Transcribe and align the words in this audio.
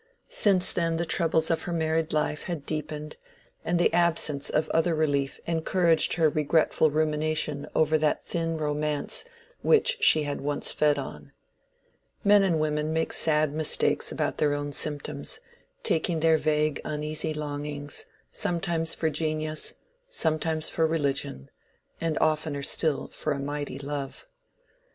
Since 0.29 0.71
then 0.71 0.97
the 0.97 1.05
troubles 1.05 1.51
of 1.51 1.61
her 1.61 1.71
married 1.71 2.11
life 2.11 2.45
had 2.45 2.65
deepened, 2.65 3.17
and 3.63 3.77
the 3.77 3.93
absence 3.93 4.49
of 4.49 4.67
other 4.69 4.95
relief 4.95 5.39
encouraged 5.45 6.15
her 6.15 6.27
regretful 6.27 6.89
rumination 6.89 7.67
over 7.75 7.99
that 7.99 8.23
thin 8.23 8.57
romance 8.57 9.25
which 9.61 9.97
she 10.01 10.23
had 10.23 10.41
once 10.41 10.73
fed 10.73 10.97
on. 10.97 11.33
Men 12.23 12.41
and 12.41 12.59
women 12.59 12.91
make 12.91 13.13
sad 13.13 13.53
mistakes 13.53 14.11
about 14.11 14.39
their 14.39 14.55
own 14.55 14.73
symptoms, 14.73 15.39
taking 15.83 16.21
their 16.21 16.39
vague 16.39 16.81
uneasy 16.83 17.31
longings, 17.35 18.05
sometimes 18.31 18.95
for 18.95 19.07
genius, 19.11 19.75
sometimes 20.09 20.67
for 20.67 20.87
religion, 20.87 21.51
and 22.01 22.17
oftener 22.17 22.63
still 22.63 23.07
for 23.09 23.33
a 23.33 23.39
mighty 23.39 23.77
love. 23.77 24.25